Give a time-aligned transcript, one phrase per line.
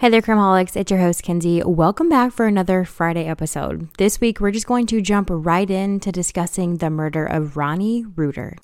[0.00, 0.76] Hey there, Crimeaholics.
[0.76, 1.62] It's your host, Kenzie.
[1.62, 3.90] Welcome back for another Friday episode.
[3.98, 8.56] This week, we're just going to jump right into discussing the murder of Rhoni Reuter.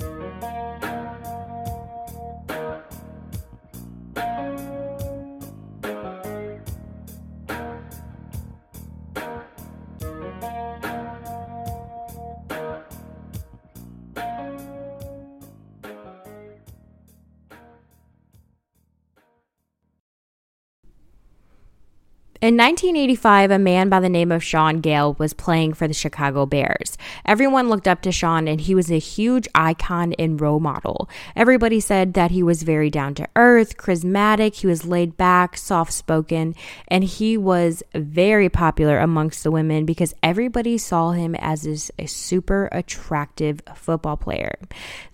[22.43, 26.45] In 1985, a man by the name of Shaun Gayle was playing for the Chicago
[26.45, 26.99] Bears.
[27.25, 31.09] Everyone looked up to Shaun, and he was a huge icon and role model.
[31.35, 35.95] Everybody said that he was very down to earth, charismatic, he was laid back, soft
[35.95, 36.55] spoken,
[36.89, 42.69] and he was very popular amongst the women because everybody saw him as a super
[42.71, 44.59] attractive football player.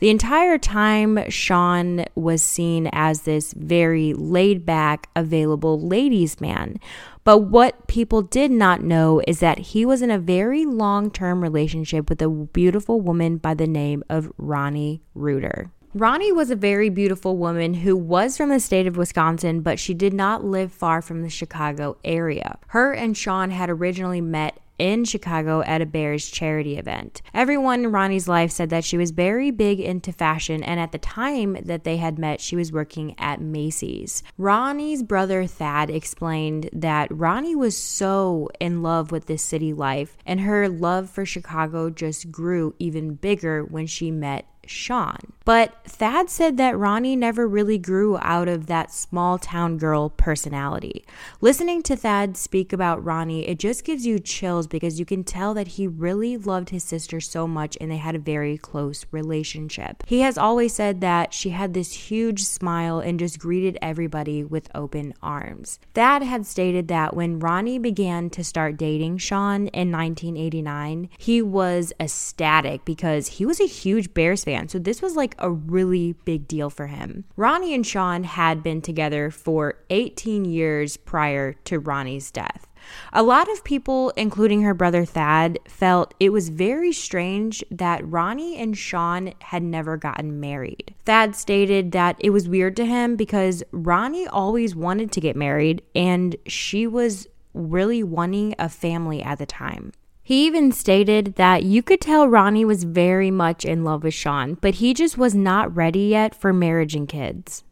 [0.00, 6.80] The entire time, Shaun was seen as this very laid back, available ladies' man.
[7.24, 11.40] But what people did not know is that he was in a very long term
[11.40, 15.70] relationship with a beautiful woman by the name of Rhoni Reuter.
[15.94, 19.92] Rhoni was a very beautiful woman who was from the state of Wisconsin, but she
[19.92, 22.58] did not live far from the Chicago area.
[22.68, 27.22] Her and Shaun had originally met in Chicago at a Bears charity event.
[27.32, 30.98] Everyone in Rhoni's life said that she was very big into fashion, and at the
[30.98, 34.24] time that they had met, she was working at Macy's.
[34.36, 40.40] Rhoni's brother Thad explained that Rhoni was so in love with this city life, and
[40.40, 45.32] her love for Chicago just grew even bigger when she met Shaun.
[45.44, 51.04] But Thad said that Rhoni never really grew out of that small town girl personality.
[51.40, 55.54] Listening to Thad speak about Rhoni, it just gives you chills because you can tell
[55.54, 60.02] that he really loved his sister so much and they had a very close relationship.
[60.06, 64.70] He has always said that she had this huge smile and just greeted everybody with
[64.74, 65.78] open arms.
[65.94, 71.92] Thad had stated that when Rhoni began to start dating Shaun in 1989, he was
[71.98, 74.68] ecstatic because he was a huge Bears fan.
[74.68, 77.24] So this was like a really big deal for him.
[77.36, 82.66] Rhoni and Shaun had been together for 18 years prior to Rhoni's death.
[83.12, 88.58] A lot of people, including her brother Thad, felt it was very strange that Rhoni
[88.58, 90.94] and Shaun had never gotten married.
[91.04, 95.82] Thad stated that it was weird to him because Rhoni always wanted to get married
[95.94, 99.92] and she was really wanting a family at the time.
[100.22, 104.56] He even stated that you could tell Rhoni was very much in love with Shaun,
[104.60, 107.64] but he just was not ready yet for marriage and kids.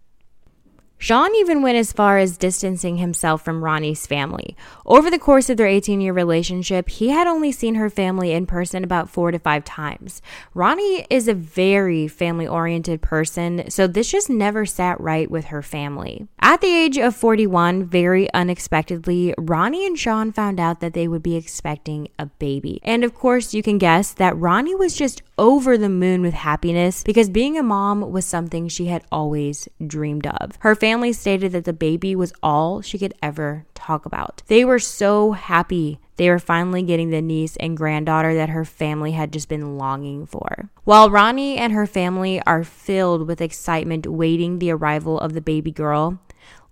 [1.03, 4.55] Shaun even went as far as distancing himself from Rhoni's family.
[4.85, 8.45] Over the course of their 18 year relationship, he had only seen her family in
[8.45, 10.21] person about four to five times.
[10.55, 15.63] Rhoni is a very family oriented person, so this just never sat right with her
[15.63, 16.29] family.
[16.39, 21.23] At the age of 41, very unexpectedly, Rhoni and Shaun found out that they would
[21.23, 22.79] be expecting a baby.
[22.83, 27.03] And of course, you can guess that Rhoni was just over the moon with happiness
[27.03, 30.59] because being a mom was something she had always dreamed of.
[30.59, 34.43] Her family stated that the baby was all she could ever talk about.
[34.47, 39.13] They were so happy they were finally getting the niece and granddaughter that her family
[39.13, 40.69] had just been longing for.
[40.85, 45.71] While Rhoni and her family are filled with excitement waiting the arrival of the baby
[45.71, 46.21] girl,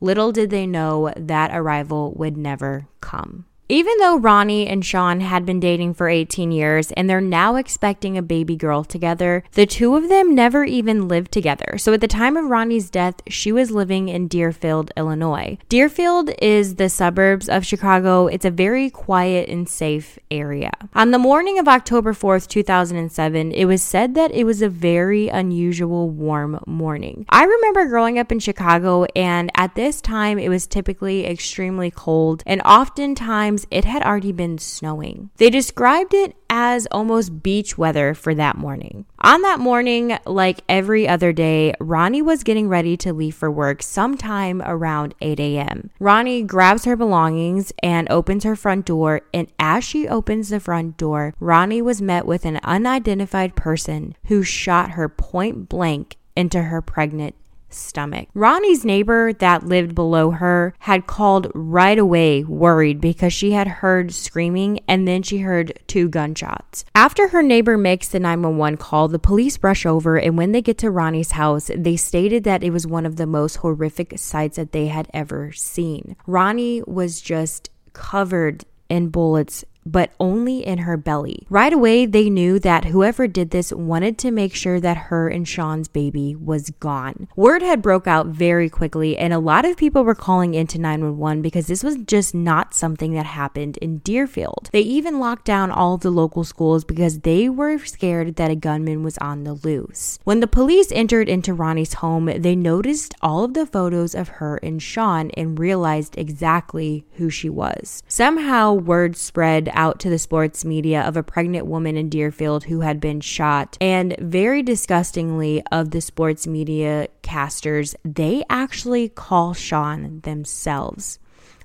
[0.00, 3.46] little did they know that arrival would never come.
[3.70, 8.16] Even though Rhoni and Shaun had been dating for 18 years and they're now expecting
[8.16, 11.76] a baby girl together, the two of them never even lived together.
[11.76, 15.58] So at the time of Rhoni's death, she was living in Deerfield, Illinois.
[15.68, 18.26] Deerfield is the suburbs of Chicago.
[18.26, 20.72] It's a very quiet and safe area.
[20.94, 25.28] On the morning of October 4th, 2007, it was said that it was a very
[25.28, 27.26] unusual warm morning.
[27.28, 32.43] I remember growing up in Chicago and at this time it was typically extremely cold
[32.46, 35.31] and oftentimes times it had already been snowing.
[35.37, 39.05] They described it as almost beach weather for that morning.
[39.20, 43.82] On that morning, like every other day, Rhoni was getting ready to leave for work
[43.82, 45.90] sometime around 8 a.m.
[46.00, 50.96] Rhoni grabs her belongings and opens her front door, and as she opens the front
[50.96, 56.81] door, Rhoni was met with an unidentified person who shot her point blank into her
[56.81, 57.34] pregnant
[57.69, 58.29] stomach.
[58.35, 64.12] Rhoni's neighbor that lived below her had called right away, worried because she had heard
[64.12, 66.85] screaming and then she heard two gunshots.
[66.94, 70.79] After her neighbor makes the 911 call, the police rush over and when they get
[70.79, 74.73] to Rhoni's house, they stated that it was one of the most horrific sights that
[74.73, 76.17] they had ever seen.
[76.26, 81.46] Rhoni was just covered in bullets but only in her belly.
[81.49, 85.46] Right away, they knew that whoever did this wanted to make sure that her and
[85.46, 87.29] Shaun's baby was gone.
[87.37, 91.43] Word had broke out very quickly, and a lot of people were calling into 911
[91.43, 94.69] because this was just not something that happened in Deerfield.
[94.73, 98.56] They even locked down all of the local schools because they were scared that a
[98.56, 100.19] gunman was on the loose.
[100.25, 104.56] When the police entered into Rhoni's home, they noticed all of the photos of her
[104.62, 108.02] and Shaun and realized exactly who she was.
[108.08, 112.80] Somehow, word spread out to the sports media of a pregnant woman in Deerfield who
[112.80, 113.78] had been shot.
[113.80, 121.19] And very disgustingly, of the sports media casters, they actually call Shaun themselves.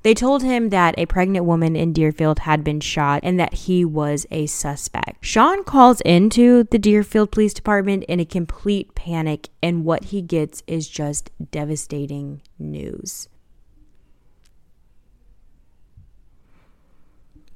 [0.04, 3.86] They told him that a pregnant woman in Deerfield had been shot and that he
[3.86, 5.26] was a suspect.
[5.26, 10.62] Shaun calls into the Deerfield Police Department in a complete panic, and what he gets
[10.68, 13.30] is just devastating news.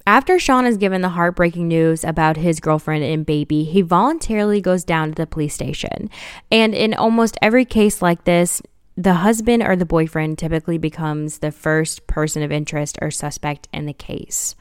[0.07, 4.85] After Shaun is given the heartbreaking news about his girlfriend and baby, he voluntarily goes
[4.85, 6.09] down to the police station.
[6.49, 8.61] And in almost every case like this,
[8.95, 13.85] the husband or the boyfriend typically becomes the first person of interest or suspect in
[13.85, 14.55] the case.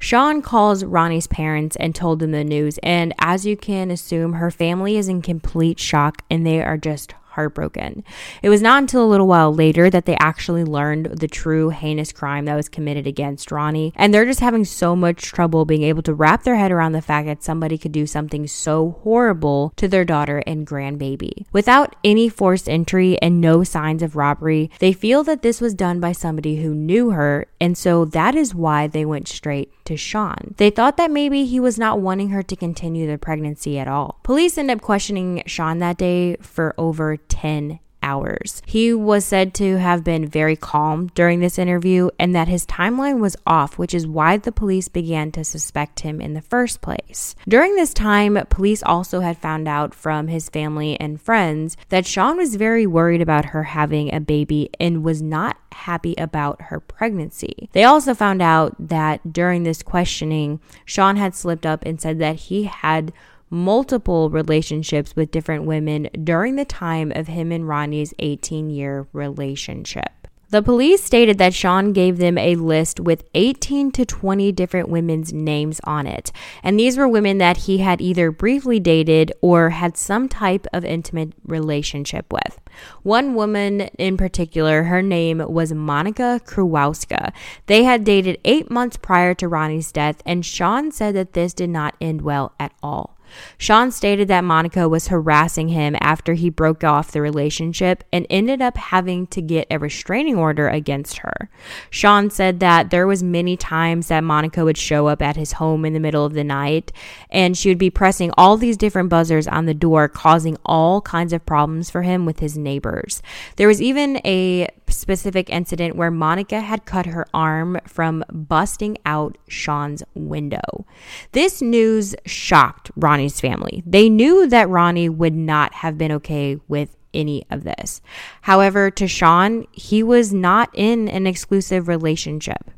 [0.00, 4.50] Shaun calls Rhoni's parents and told them the news, and as you can assume, her
[4.50, 8.02] family is in complete shock and they are just heartbroken.
[8.42, 12.10] It was not until a little while later that they actually learned the true heinous
[12.10, 16.02] crime that was committed against Rhoni, and they're just having so much trouble being able
[16.02, 19.86] to wrap their head around the fact that somebody could do something so horrible to
[19.86, 21.46] their daughter and grandbaby.
[21.52, 26.00] Without any forced entry and no signs of robbery, they feel that this was done
[26.00, 30.54] by somebody who knew her, and so that is why they went straight to Shaun.
[30.58, 34.20] They thought that maybe he was not wanting her to continue the pregnancy at all.
[34.22, 38.62] Police end up questioning Shaun that day for over 10 hours.
[38.66, 43.18] He was said to have been very calm during this interview and that his timeline
[43.20, 47.34] was off, which is why the police began to suspect him in the first place.
[47.46, 52.36] During this time, police also had found out from his family and friends that Shaun
[52.36, 57.68] was very worried about her having a baby and was not happy about her pregnancy.
[57.72, 62.36] They also found out that during this questioning, Shaun had slipped up and said that
[62.36, 63.12] he had
[63.50, 70.18] multiple relationships with different women during the time of him and Rhoni's 18 year relationship.
[70.50, 75.30] The police stated that Shaun gave them a list with 18 to 20 different women's
[75.30, 76.32] names on it.
[76.62, 80.86] And these were women that he had either briefly dated or had some type of
[80.86, 82.58] intimate relationship with.
[83.02, 87.34] One woman in particular, her name was Monica Kruwowska.
[87.66, 91.68] They had dated eight months prior to Rhoni's death, and Shaun said that this did
[91.68, 93.17] not end well at all.
[93.56, 98.62] Shaun stated that Monica was harassing him after he broke off the relationship and ended
[98.62, 101.50] up having to get a restraining order against her.
[101.90, 105.84] Shaun said that there was many times that Monica would show up at his home
[105.84, 106.92] in the middle of the night
[107.30, 111.32] and she would be pressing all these different buzzers on the door causing all kinds
[111.32, 113.22] of problems for him with his neighbors.
[113.56, 119.38] There was even a specific incident where Monica had cut her arm from busting out
[119.48, 120.86] Shaun's window.
[121.32, 123.82] This news shocked Rhoni's family.
[123.86, 128.00] They knew that Rhoni would not have been okay with any of this.
[128.42, 132.70] However, to Shaun, he was not in an exclusive relationship.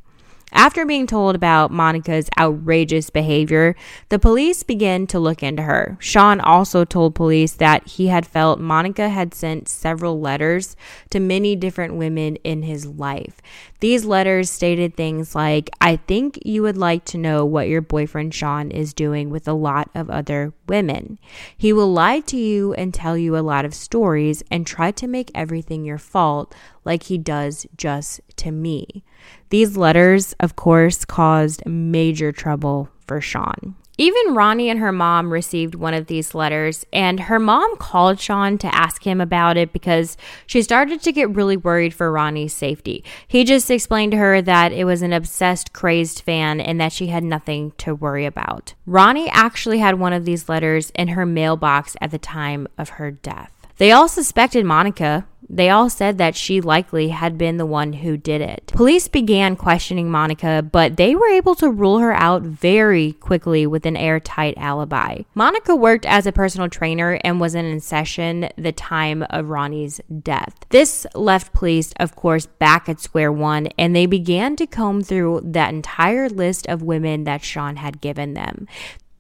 [0.53, 3.77] After being told about Monica's outrageous behavior,
[4.09, 5.97] the police began to look into her.
[6.01, 10.77] Shaun also told police that he had felt Monica had sent several letters
[11.11, 13.41] to many different women in his life.
[13.79, 18.35] These letters stated things like, I think you would like to know what your boyfriend
[18.35, 21.19] Shaun is doing with a lot of other women.
[21.57, 25.07] He will lie to you and tell you a lot of stories and try to
[25.07, 26.55] make everything your fault,
[26.85, 29.05] like he does just to me.
[29.51, 33.75] These letters, of course, caused major trouble for Shaun.
[34.01, 38.57] Even Rhoni and her mom received one of these letters, and her mom called Shaun
[38.57, 43.05] to ask him about it because she started to get really worried for Rhoni's safety.
[43.29, 47.09] He just explained to her that it was an obsessed, crazed fan and that she
[47.09, 48.73] had nothing to worry about.
[48.89, 53.11] Rhoni actually had one of these letters in her mailbox at the time of her
[53.11, 53.53] death.
[53.77, 58.17] They all suspected Monica They all said that she likely had been the one who
[58.17, 58.71] did it.
[58.75, 63.85] Police began questioning Monica, but they were able to rule her out very quickly with
[63.85, 65.23] an airtight alibi.
[65.35, 70.55] Monica worked as a personal trainer and was in session the time of Rhoni's death.
[70.69, 75.41] This left police, of course, back at square one, and they began to comb through
[75.43, 78.69] that entire list of women that Shaun had given them.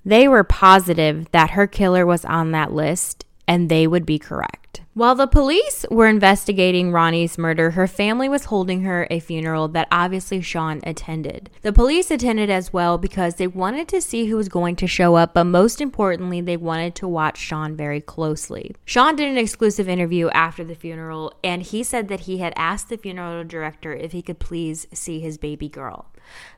[0.04, 4.59] They were positive that her killer was on that list, and they would be correct.
[4.92, 9.88] While the police were investigating Rhoni's murder, her family was holding her a funeral that
[9.90, 11.48] obviously Shaun attended.
[11.62, 15.14] The police attended as well because they wanted to see who was going to show
[15.14, 18.74] up, but most importantly, they wanted to watch Shaun very closely.
[18.84, 22.88] Shaun did an exclusive interview after the funeral, and he said that he had asked
[22.88, 26.09] the funeral director if he could please see his baby girl.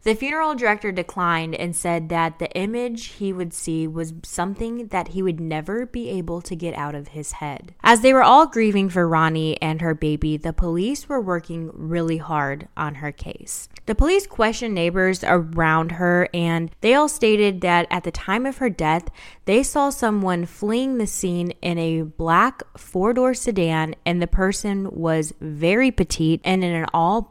[0.02, 5.08] The funeral director declined and said that the image he would see was something that
[5.08, 7.74] he would never be able to get out of his head.
[7.82, 12.18] As they were all grieving for Rhoni and her baby, the police were working really
[12.18, 13.68] hard on her case.
[13.86, 18.58] The police questioned neighbors around her, and they all stated that at the time of
[18.58, 19.08] her death,
[19.44, 24.88] they saw someone fleeing the scene in a black four door sedan, and the person
[24.92, 27.22] was very petite and in an all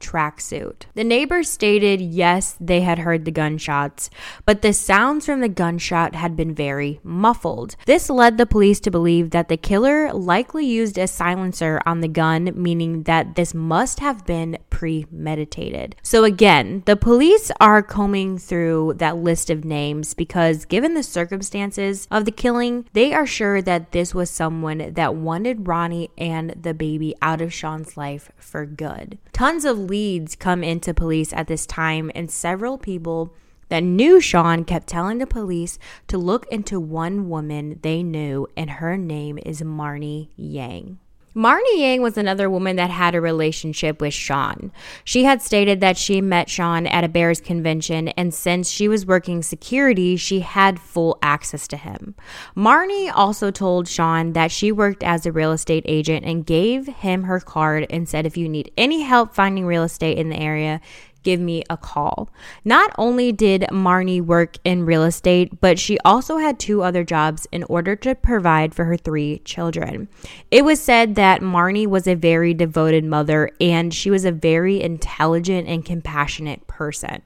[0.00, 0.82] tracksuit.
[0.94, 4.10] The neighbors stated yes, they had heard the gunshots,
[4.44, 7.76] but the sounds from the gunshot had been very muffled.
[7.86, 12.08] This led the police to believe that the killer likely used a silencer on the
[12.08, 15.96] gun, meaning that this must have been premeditated.
[16.02, 22.06] So, again, the police are combing through that list of names because, given the circumstances
[22.10, 26.74] of the killing, they are sure that this was someone that wanted Rhoni and the
[26.74, 29.16] baby out of Shaun's life for good.
[29.32, 33.32] Tons of leads come into police at this time, and several people
[33.70, 35.78] that knew Shaun kept telling the police
[36.08, 40.98] to look into one woman they knew, and her name is Marnie Yang.
[41.36, 44.72] Marnie Yang was another woman that had a relationship with Shaun.
[45.04, 49.04] She had stated that she met Shaun at a Bears convention, and since she was
[49.04, 52.14] working security, she had full access to him.
[52.56, 57.24] Marnie also told Shaun that she worked as a real estate agent and gave him
[57.24, 60.80] her card and said, If you need any help finding real estate in the area,
[61.26, 62.30] give me a call.
[62.64, 67.48] Not only did Marnie work in real estate, but she also had two other jobs
[67.50, 70.06] in order to provide for her three children.
[70.52, 74.80] It was said that Marnie was a very devoted mother and she was a very
[74.80, 77.22] intelligent and compassionate person.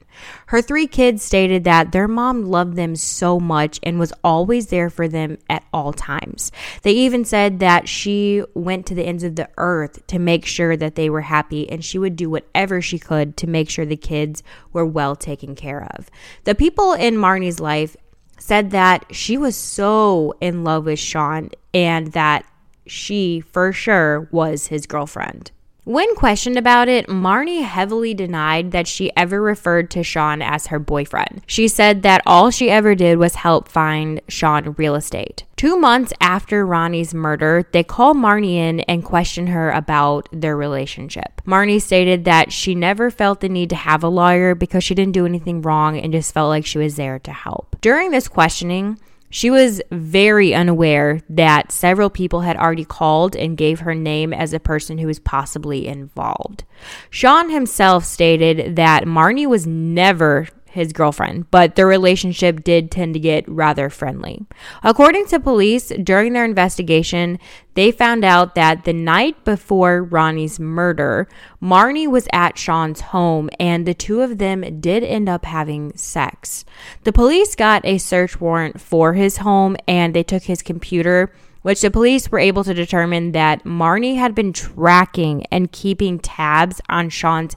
[0.47, 4.89] Her three kids stated that their mom loved them so much and was always there
[4.89, 6.51] for them at all times.
[6.81, 10.75] They even said that she went to the ends of the earth to make sure
[10.75, 13.97] that they were happy and she would do whatever she could to make sure the
[13.97, 14.41] kids
[14.73, 16.09] were well taken care of.
[16.45, 17.95] The people in Marnie's life
[18.39, 22.45] said that she was so in love with Shaun and that
[22.87, 25.51] she for sure was his girlfriend.
[25.83, 30.77] When questioned about it, Marnie heavily denied that she ever referred to Shaun as her
[30.77, 31.41] boyfriend.
[31.47, 35.43] She said that all she ever did was help find Shaun real estate.
[35.55, 41.41] Two months after Rhoni's murder, they call Marnie in and question her about their relationship.
[41.47, 45.13] Marnie stated that she never felt the need to have a lawyer because she didn't
[45.13, 47.75] do anything wrong and just felt like she was there to help.
[47.81, 48.99] During this questioning,
[49.31, 54.53] she was very unaware that several people had already called and gave her name as
[54.53, 56.63] a person who was possibly involved.
[57.09, 63.19] Shaun himself stated that Marnie was never his girlfriend, but their relationship did tend to
[63.19, 64.45] get rather friendly.
[64.83, 67.39] According to police, during their investigation,
[67.73, 71.27] they found out that the night before Rhoni's murder,
[71.61, 76.65] Marnie was at Shaun's home and the two of them did end up having sex.
[77.03, 81.81] The police got a search warrant for his home and they took his computer which
[81.81, 87.09] the police were able to determine that Marnie had been tracking and keeping tabs on
[87.09, 87.55] Shaun's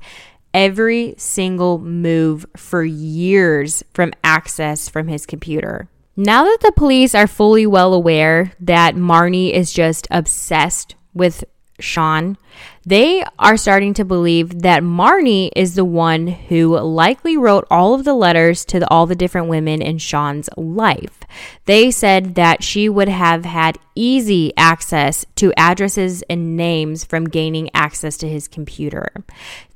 [0.54, 5.88] every single move for years from access from his computer.
[6.16, 11.42] Now that the police are fully well aware that Marnie is just obsessed with
[11.80, 12.38] Shaun,
[12.86, 18.04] they are starting to believe that Marnie is the one who likely wrote all of
[18.04, 21.18] the letters to the, all the different women in Shaun's life.
[21.66, 27.70] They said that she would have had easy access to addresses and names from gaining
[27.74, 29.12] access to his computer.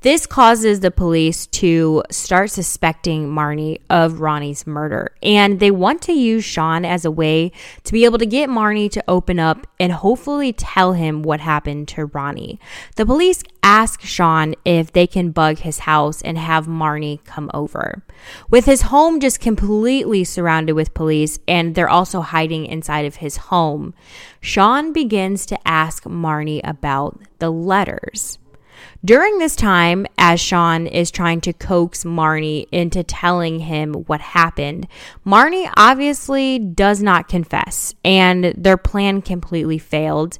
[0.01, 6.13] This causes the police to start suspecting Marnie of Rhoni's murder, and they want to
[6.13, 7.51] use Shaun as a way
[7.83, 11.87] to be able to get Marnie to open up and hopefully tell him what happened
[11.89, 12.59] to Rhoni.
[12.95, 18.03] The police ask Shaun if they can bug his house and have Marnie come over.
[18.49, 23.37] With his home just completely surrounded with police and they're also hiding inside of his
[23.37, 23.93] home,
[24.41, 28.39] Shaun begins to ask Marnie about the letters.
[29.03, 34.87] During this time, as Shaun is trying to coax Marnie into telling him what happened,
[35.25, 40.37] Marnie obviously does not confess, and their plan completely failed.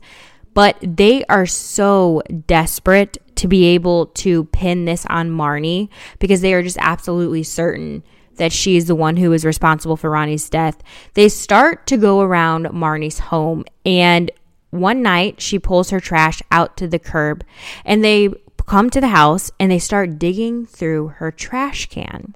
[0.60, 5.88] But they are so desperate to be able to pin this on Marnie
[6.20, 8.04] because they are just absolutely certain
[8.36, 10.84] that she's the one who is responsible for Rhoni's death.
[11.14, 14.32] They start to go around Marnie's home and
[14.72, 17.46] one night she pulls her trash out to the curb
[17.86, 18.28] and they
[18.66, 22.36] come to the house and they start digging through her trash can.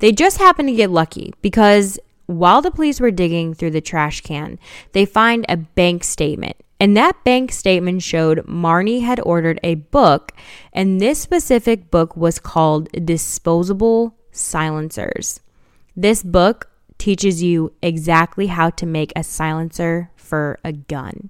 [0.00, 4.22] They just happen to get lucky because while the police were digging through the trash
[4.22, 4.58] can,
[4.90, 6.56] they find a bank statement.
[6.80, 10.32] And that bank statement showed Marnie had ordered a book,
[10.72, 15.40] and this specific book was called Disposable Silencers.
[15.94, 21.28] This book teaches you exactly how to make a silencer for a gun.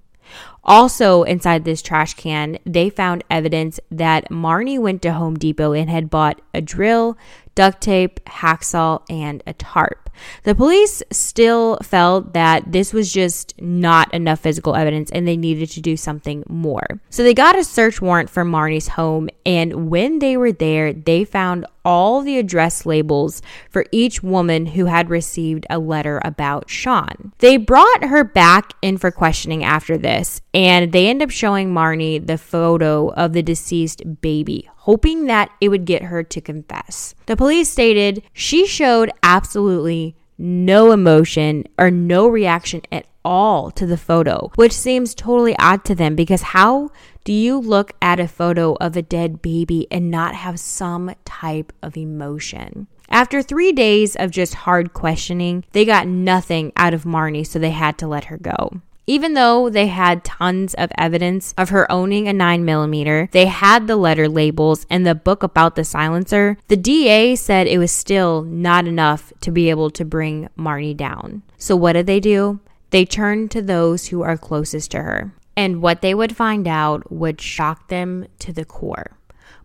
[0.62, 5.90] Also, inside this trash can, they found evidence that Marnie went to Home Depot and
[5.90, 7.18] had bought a drill,
[7.60, 10.08] duct tape, hacksaw, and a tarp.
[10.44, 15.68] The police still felt that this was just not enough physical evidence and they needed
[15.72, 17.02] to do something more.
[17.10, 21.24] So they got a search warrant for Marnie's home, and when they were there, they
[21.24, 27.32] found all the address labels for each woman who had received a letter about Shaun.
[27.38, 32.26] They brought her back in for questioning after this, and they end up showing Marnie
[32.26, 37.14] the photo of the deceased baby, hoping that it would get her to confess.
[37.26, 43.96] The police stated she showed absolutely no emotion or no reaction at all to the
[43.96, 46.90] photo, which seems totally odd to them because how
[47.22, 51.72] do you look at a photo of a dead baby and not have some type
[51.84, 52.88] of emotion?
[53.08, 57.70] After three days of just hard questioning, they got nothing out of Marnie, so they
[57.70, 58.80] had to let her go.
[59.06, 63.96] Even though they had tons of evidence of her owning a 9mm, they had the
[63.96, 68.86] letter labels and the book about the silencer, the DA said it was still not
[68.86, 71.42] enough to be able to bring Marnie down.
[71.58, 72.60] So, what did they do?
[72.90, 75.32] They turned to those who are closest to her.
[75.56, 79.18] And what they would find out would shock them to the core.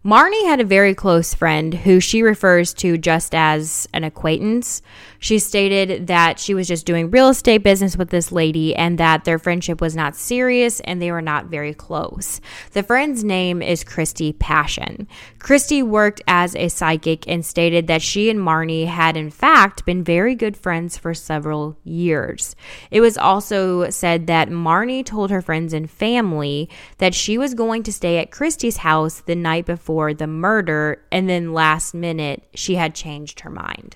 [0.05, 4.83] Marnie had a very close friend who she refers to just as an acquaintance.
[5.17, 9.23] She stated that she was just doing real estate business with this lady and that
[9.23, 12.39] their friendship was not serious and they were not very close.
[12.73, 15.07] The friend's name is Christy Passion.
[15.39, 20.03] Christy worked as a psychic and stated that she and Marnie had, in fact, been
[20.03, 22.55] very good friends for several years.
[22.91, 27.81] It was also said that Marnie told her friends and family that she was going
[27.81, 32.43] to stay at Christy's house the night before for the murder, and then last minute,
[32.53, 33.95] she had changed her mind.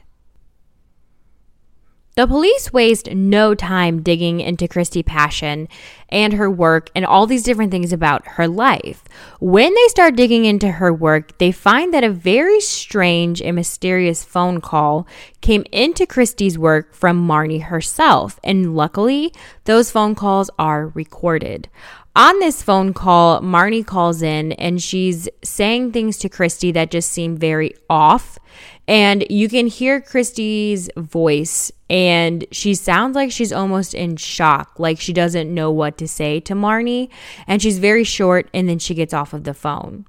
[2.15, 5.67] The police waste no time digging into Christy Passion
[6.07, 9.03] and her work and all these different things about her life.
[9.41, 14.23] When they start digging into her work, they find that a very strange and mysterious
[14.23, 15.05] phone call
[15.41, 18.39] came into Christy's work from Marnie herself.
[18.41, 19.33] And luckily,
[19.65, 21.67] those phone calls are recorded.
[22.15, 27.11] On this phone call, Marnie calls in and she's saying things to Christy that just
[27.11, 28.39] seem very off.
[28.87, 34.99] And you can hear Christy's voice, and she sounds like she's almost in shock, like
[34.99, 37.09] she doesn't know what to say to Marnie.
[37.45, 40.07] And she's very short, and then she gets off of the phone.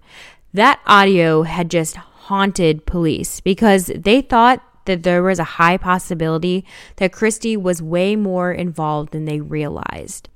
[0.54, 6.64] That audio had just haunted police because they thought that there was a high possibility
[6.96, 10.29] that Christy was way more involved than they realized.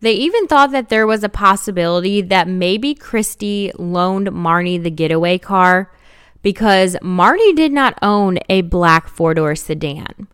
[0.00, 5.38] They even thought that there was a possibility that maybe Christy loaned Marnie the getaway
[5.38, 5.90] car
[6.42, 10.28] because Marnie did not own a black four door sedan.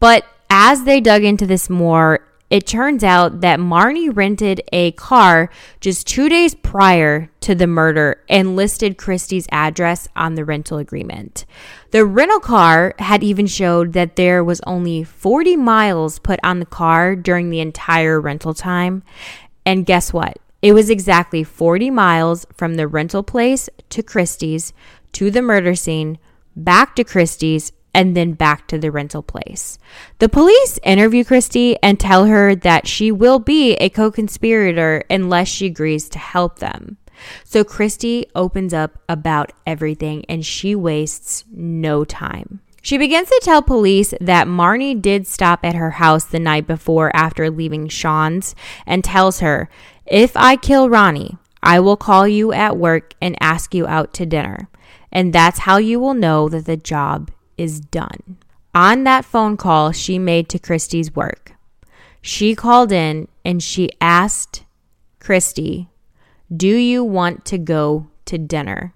[0.00, 5.50] But as they dug into this more, it turns out that Marnie rented a car
[5.80, 11.44] just two days prior to the murder and listed Christie's address on the rental agreement.
[11.90, 16.66] The rental car had even showed that there was only 40 miles put on the
[16.66, 19.02] car during the entire rental time.
[19.66, 20.38] And guess what?
[20.62, 24.72] It was exactly 40 miles from the rental place to Christie's
[25.12, 26.18] to the murder scene,
[26.56, 29.76] back to Christie's, and then back to the rental place.
[30.20, 35.48] The police interview Christy and tell her that she will be a co conspirator unless
[35.48, 36.96] she agrees to help them.
[37.42, 42.60] So Christy opens up about everything and she wastes no time.
[42.82, 47.10] She begins to tell police that Marnie did stop at her house the night before
[47.16, 48.54] after leaving Shaun's
[48.86, 49.68] and tells her,
[50.06, 54.24] If I kill Rhoni, I will call you at work and ask you out to
[54.24, 54.68] dinner.
[55.10, 58.38] And that's how you will know that the job is done.
[58.74, 61.54] On that phone call she made to Christy's work,
[62.22, 64.64] she called in and she asked
[65.18, 65.88] Christy,
[66.54, 68.94] Do you want to go to dinner?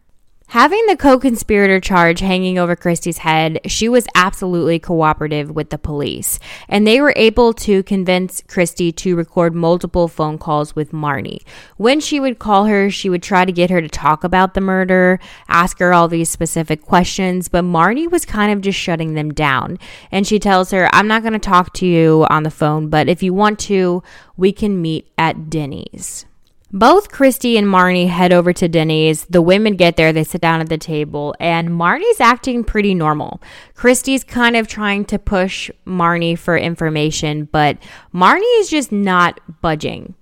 [0.52, 5.78] Having the co conspirator charge hanging over Christy's head, she was absolutely cooperative with the
[5.78, 6.38] police,
[6.68, 11.40] and they were able to convince Christy to record multiple phone calls with Marnie.
[11.78, 14.60] When she would call her, she would try to get her to talk about the
[14.60, 19.32] murder, ask her all these specific questions, but Marnie was kind of just shutting them
[19.32, 19.78] down.
[20.10, 23.08] And she tells her, I'm not going to talk to you on the phone, but
[23.08, 24.02] if you want to,
[24.36, 26.26] we can meet at Denny's.
[26.74, 29.26] Both Christy and Marnie head over to Denny's.
[29.26, 33.42] The women get there, they sit down at the table, and Marnie's acting pretty normal.
[33.74, 37.76] Christy's kind of trying to push Marnie for information, but
[38.14, 40.14] Marnie is just not budging.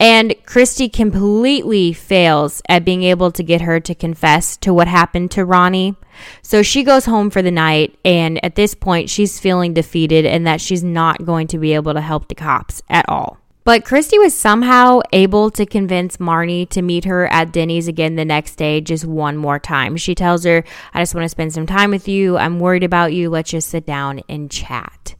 [0.00, 5.30] And Christy completely fails at being able to get her to confess to what happened
[5.32, 5.96] to Rhoni.
[6.40, 10.46] So she goes home for the night, and at this point, she's feeling defeated and
[10.46, 13.38] that she's not going to be able to help the cops at all.
[13.68, 18.24] But Christy was somehow able to convince Marnie to meet her at Denny's again the
[18.24, 19.98] next day, just one more time.
[19.98, 22.38] She tells her, I just want to spend some time with you.
[22.38, 23.28] I'm worried about you.
[23.28, 25.16] Let's just sit down and chat.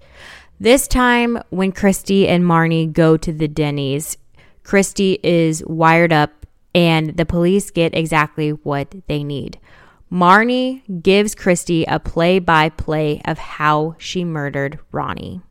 [0.58, 4.16] This time, when Christy and Marnie go to the Denny's,
[4.62, 9.58] Christy is wired up and the police get exactly what they need.
[10.10, 15.42] Marnie gives Christy a play by play of how she murdered Rhoni.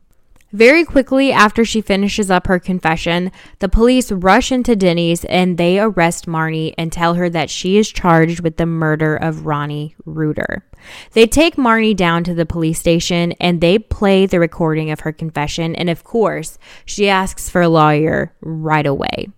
[0.52, 5.78] Very quickly after she finishes up her confession, the police rush into Denny's and they
[5.78, 10.64] arrest Marnie and tell her that she is charged with the murder of Rhoni Reuter.
[11.12, 15.12] They take Marnie down to the police station and they play the recording of her
[15.12, 16.56] confession, and of course,
[16.86, 19.28] she asks for a lawyer right away.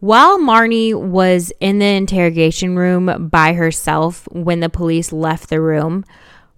[0.00, 6.04] While Marnie was in the interrogation room by herself when the police left the room,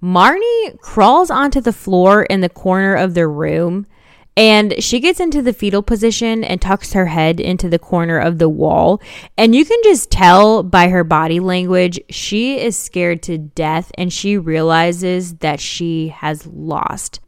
[0.04, 3.86] Marnie crawls onto the floor in the corner of the room
[4.36, 8.38] and she gets into the fetal position and tucks her head into the corner of
[8.38, 9.00] the wall.
[9.38, 14.12] And you can just tell by her body language, she is scared to death and
[14.12, 17.20] she realizes that she has lost.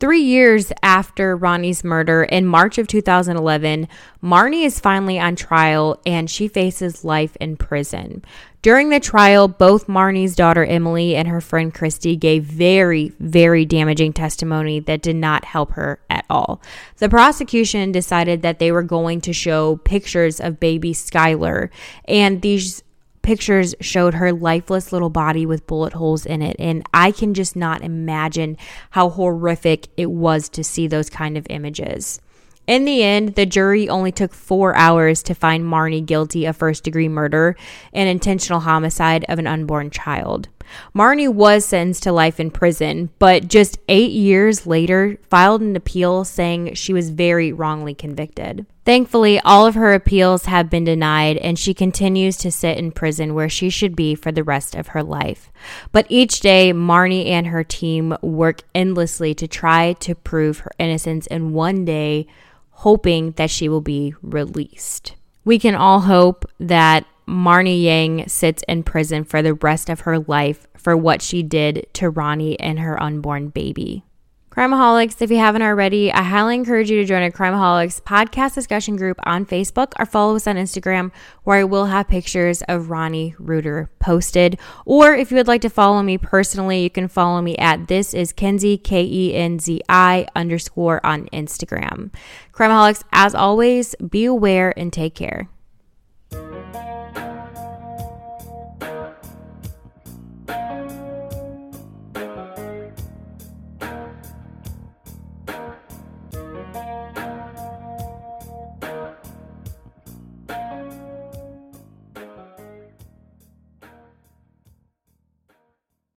[0.00, 3.86] Three years after Rhoni's murder, in March of 2011,
[4.22, 8.24] Marnie is finally on trial and she faces life in prison.
[8.62, 14.14] During the trial, both Marnie's daughter Emily and her friend Christy gave very, very damaging
[14.14, 16.62] testimony that did not help her at all.
[16.96, 21.68] The prosecution decided that they were going to show pictures of baby Skylar,
[22.06, 22.82] and these
[23.22, 26.56] pictures showed her lifeless little body with bullet holes in it.
[26.58, 28.56] And I can just not imagine
[28.90, 32.20] how horrific it was to see those kind of images.
[32.66, 36.84] In the end, the jury only took four hours to find Marnie guilty of first
[36.84, 37.56] degree murder
[37.92, 40.48] and intentional homicide of an unborn child.
[40.94, 46.24] Marnie was sentenced to life in prison, but just eight years later filed an appeal
[46.24, 48.66] saying she was very wrongly convicted.
[48.84, 53.34] Thankfully, all of her appeals have been denied, and she continues to sit in prison
[53.34, 55.52] where she should be for the rest of her life.
[55.92, 61.26] But each day, Marnie and her team work endlessly to try to prove her innocence,
[61.26, 62.26] and one day,
[62.70, 65.14] hoping that she will be released.
[65.44, 70.18] We can all hope that Marnie Yang sits in prison for the rest of her
[70.18, 74.04] life for what she did to Rhoni and her unborn baby.
[74.50, 78.96] Crimeaholics, if you haven't already, I highly encourage you to join a Crimeaholics podcast discussion
[78.96, 81.12] group on Facebook or follow us on Instagram,
[81.44, 84.58] where I will have pictures of Rhoni Reuter posted.
[84.84, 88.12] Or if you would like to follow me personally, you can follow me at this
[88.12, 92.12] is Kenzie, K E N Z I underscore on Instagram.
[92.52, 95.48] Crimeaholics, as always, be aware and take care.